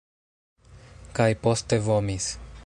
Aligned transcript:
Kaj 1.19 1.29
poste 1.45 1.81
vomis. 1.91 2.33